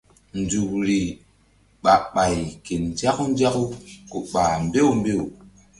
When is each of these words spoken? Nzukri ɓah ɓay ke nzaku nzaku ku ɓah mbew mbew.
Nzukri 0.39 0.99
ɓah 1.83 2.01
ɓay 2.13 2.37
ke 2.65 2.73
nzaku 2.85 3.23
nzaku 3.31 3.63
ku 4.09 4.17
ɓah 4.31 4.51
mbew 4.65 4.89
mbew. 4.99 5.21